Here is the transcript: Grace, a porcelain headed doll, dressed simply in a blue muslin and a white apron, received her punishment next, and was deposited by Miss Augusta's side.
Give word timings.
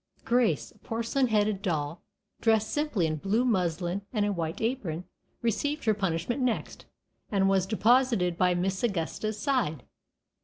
Grace, 0.25 0.71
a 0.71 0.79
porcelain 0.79 1.27
headed 1.27 1.61
doll, 1.61 2.01
dressed 2.41 2.71
simply 2.71 3.05
in 3.05 3.13
a 3.13 3.17
blue 3.17 3.45
muslin 3.45 4.01
and 4.11 4.25
a 4.25 4.33
white 4.33 4.59
apron, 4.59 5.05
received 5.43 5.85
her 5.85 5.93
punishment 5.93 6.41
next, 6.41 6.87
and 7.31 7.47
was 7.47 7.67
deposited 7.67 8.35
by 8.35 8.55
Miss 8.55 8.81
Augusta's 8.81 9.37
side. 9.37 9.83